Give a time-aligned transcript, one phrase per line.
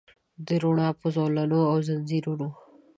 [0.45, 2.47] د روڼا په زولنو او ځنځیرونو